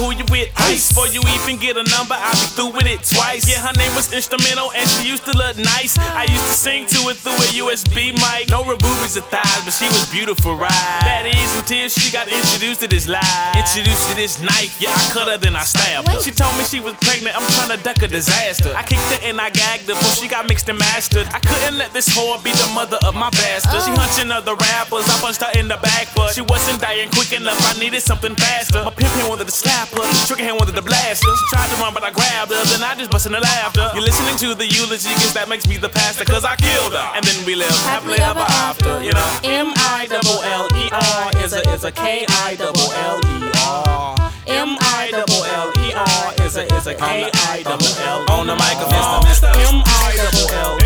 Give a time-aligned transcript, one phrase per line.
[0.00, 0.48] who you with.
[0.56, 0.88] Ice.
[0.88, 3.44] Before you even get a number, I'll be through with it twice.
[3.44, 5.98] Yeah, her name was instrumental and she used to look nice.
[5.98, 8.48] I used to sing to it through a USB mic.
[8.48, 10.72] No boobies or thighs, but she was beautiful, right?
[11.04, 13.56] That is until she got introduced to this life.
[13.56, 16.20] Introduced to this knife, yeah, I cut her, then I stabbed her.
[16.20, 18.72] She told me she was pregnant, I'm trying to duck a disaster.
[18.76, 21.26] I kicked her and I gagged her before she got mixed and mastered.
[21.34, 23.82] I couldn't let this whore be the mother of my bastard.
[23.82, 27.32] She hunching other rappers, I punched her in the back, but she wasn't dying quick
[27.32, 27.58] enough.
[27.60, 28.89] I needed something faster.
[28.90, 31.30] My pimp hand wanted to slap her, trigger hand wanted to blast her.
[31.30, 33.86] She tried to run, but I grabbed her, then I just busted her laughter.
[33.94, 37.06] You're listening to the eulogy, cause that makes me the pastor, cause I killed her.
[37.14, 39.30] And then we lived happily ever after, you know.
[39.46, 43.52] M I double L E R is a is a K I double L E
[43.62, 44.18] R.
[44.50, 48.50] M I double L E R is a is a K I double L on
[48.50, 49.22] the microphone.
[49.54, 50.79] M I double L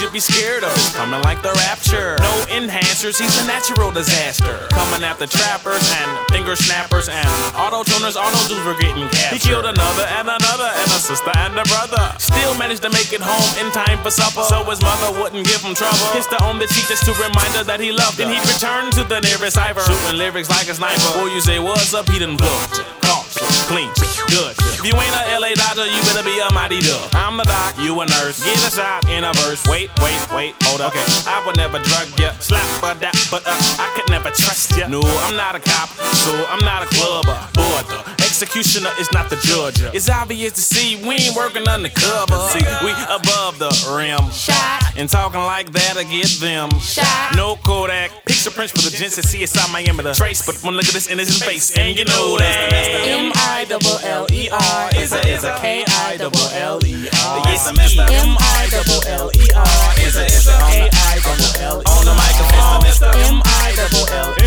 [0.00, 0.72] should be scared of.
[0.96, 2.16] Coming like the rapture.
[2.24, 4.56] No enhancers, he's a natural disaster.
[4.72, 9.36] Coming after trappers and finger snappers and auto tuners, auto dudes were getting captured.
[9.36, 12.00] He killed another and another and a sister and a brother.
[12.16, 14.40] Still managed to make it home in time for supper.
[14.48, 16.08] So his mother wouldn't give him trouble.
[16.16, 18.24] Kissed her on the cheek just to remind her that he loved her.
[18.24, 21.12] Then he'd return to the nearest cipher, shooting lyrics like a sniper.
[21.12, 22.48] Boy, you say what's up, he done blew.
[23.70, 23.86] Clean,
[24.26, 24.58] good.
[24.74, 27.14] If you ain't a LA doctor, you better be a mighty duck.
[27.14, 28.42] I'm the doc, you a nurse.
[28.42, 29.64] Get a shot in a verse.
[29.68, 30.90] Wait, wait, wait, hold up.
[30.90, 34.76] Okay, I would never drug ya, slap but that, but uh, I could never trust
[34.76, 34.88] ya.
[34.88, 37.38] No, I'm not a cop, so I'm not a clubber.
[37.54, 39.82] The executioner is not the judge.
[39.94, 42.40] It's obvious to see we ain't working undercover.
[42.48, 44.30] See, we above the rim.
[44.32, 44.96] Shot.
[44.96, 46.70] And talking like that, I get them.
[46.80, 47.36] Shot.
[47.36, 48.24] No Kodak.
[48.24, 50.40] Picture prints for the gents that see inside Miami the trace.
[50.44, 52.72] But one look at this innocent face, and you know that.
[53.04, 57.08] M I double L E R is a is a K I double L E
[57.12, 57.44] R.
[57.44, 57.68] Yes.
[57.68, 57.76] M
[58.40, 62.00] I double L E R is a is a K I double L E R.
[62.00, 63.12] On the microphone, Mr.
[63.28, 64.39] M I double L E R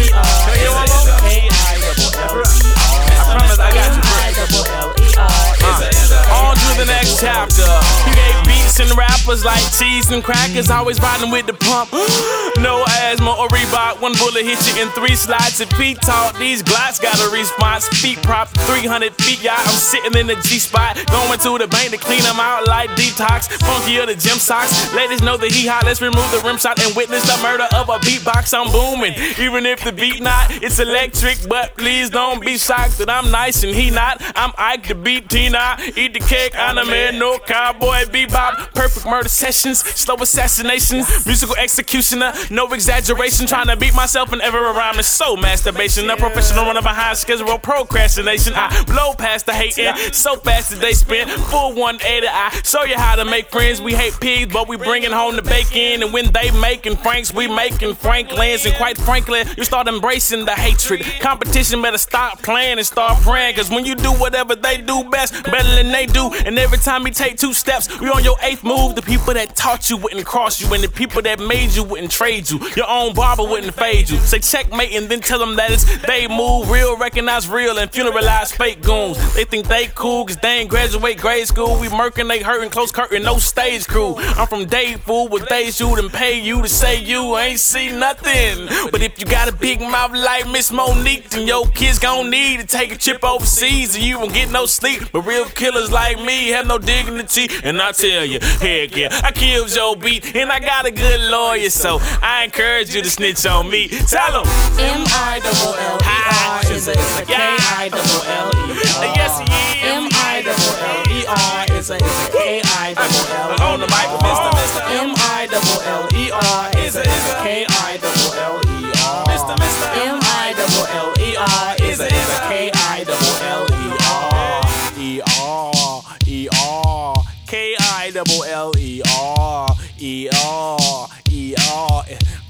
[9.26, 11.90] rappers like cheese and crackers, always riding with the pump.
[12.63, 15.59] no asthma or Reebok, one bullet hit you in three slides.
[15.59, 17.88] If Pete taught these glocks got a response.
[18.00, 20.96] Feet prop 300 feet, yeah, I'm sitting in the G spot.
[21.12, 23.51] Going to the bank to clean them out like detox.
[23.68, 24.72] Funky of the gym socks.
[24.96, 27.90] Ladies know that he hot, let's remove the rim shot and witness the murder of
[27.90, 28.56] a beatbox.
[28.56, 29.13] I'm booming.
[29.38, 33.63] Even if the beat not, it's electric, but please don't be shocked that I'm nice
[33.63, 34.24] and he not.
[34.35, 35.78] I'm Ike the beat Tina.
[35.97, 38.74] Eat the cake, I'm a man, no cowboy bebop.
[38.74, 43.47] Perfect murder sessions, slow assassinations, musical executioner, no exaggeration.
[43.47, 46.09] Trying to beat myself and ever rhyme is so masturbation.
[46.09, 48.53] A professional runner behind schedule procrastination.
[48.56, 52.28] I blow past the hating so fast that they spin full 180.
[52.28, 53.81] I show you how to make friends.
[53.81, 56.03] We hate pigs, but we bringing home the bacon.
[56.03, 58.66] And when they making Franks, we making Franklins.
[58.66, 61.03] And quite frankly, you start embracing the hatred.
[61.19, 63.56] Competition better stop playing and start praying.
[63.56, 66.31] Cause when you do whatever they do best, better than they do.
[66.46, 68.96] And every time you take two steps, we on your eighth move.
[68.96, 72.12] The people that taught you wouldn't cross you, and the people that made you wouldn't
[72.12, 72.43] trade you.
[72.52, 74.18] Your own barber wouldn't fade you.
[74.20, 76.70] Say checkmate and then tell them that it's they move.
[76.70, 79.18] Real recognize real and funeralize fake goons.
[79.36, 81.80] They think they cool cause they ain't graduate grade school.
[81.80, 84.16] We murking, they hurting, close curtain, no stage crew.
[84.18, 87.92] I'm from Dave Fool with they shoot and pay you to say you ain't see
[87.92, 88.68] nothing.
[88.92, 92.60] But if you got a big mouth like Miss Monique, then your kids gon' need
[92.60, 95.04] to take a trip overseas and you won't get no sleep.
[95.12, 97.48] But real killers like me have no dignity.
[97.64, 101.22] And I tell you, heck yeah, I killed your beat and I got a good
[101.31, 101.70] lawyer.
[101.70, 103.90] So I encourage you to snitch on me.
[104.08, 104.48] Tell them.
[104.80, 106.16] M I double L E
[106.48, 106.96] R is a
[107.28, 109.12] K I double L E R.
[109.20, 109.84] Yes, he is.
[109.84, 113.60] M I double L E R is a is a K I double L E
[113.60, 113.75] R.
[113.75, 114.50] On the mic Mr.
[114.56, 114.81] Mr.
[115.04, 118.88] M I double L E R is a is a K I double L E
[119.04, 119.28] R.
[119.28, 119.54] Mr.
[119.60, 119.88] Mr.
[120.08, 124.00] M I double L E R is a is a K I double L E
[124.08, 124.64] R.
[124.96, 127.16] E R E R
[127.48, 128.82] K I double L E R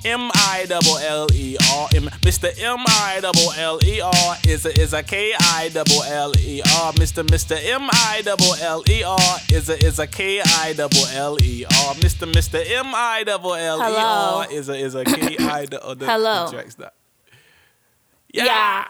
[0.05, 2.51] M I double L E R Mr.
[2.61, 6.61] M I double L E R is a is a K I double L E
[6.61, 7.23] R Mr.
[7.25, 7.55] Mr.
[7.63, 9.17] M I double L E R
[9.49, 12.29] is a is a K I double L E R Mr.
[12.31, 12.61] Mr.
[12.69, 13.95] M I double L E.
[13.95, 16.49] R is a is a K I double Hello.
[18.33, 18.87] Yeah.